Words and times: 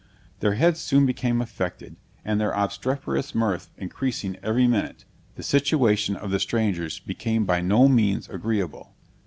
Their 0.39 0.55
heads 0.55 0.79
soon 0.79 1.05
became 1.05 1.43
affected, 1.43 1.95
and 2.25 2.41
their 2.41 2.53
obstreperous 2.53 3.35
mirth 3.35 3.69
increasing 3.77 4.35
every 4.41 4.65
minute, 4.67 5.05
the 5.35 5.43
situation 5.43 6.15
of 6.15 6.31
the 6.31 6.39
strangers 6.39 6.97
became 6.97 7.45
by 7.45 7.61
no 7.61 7.87
means 7.87 8.27
agreeable. 8.27 8.95